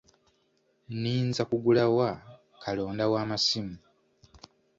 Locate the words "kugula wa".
1.49-2.09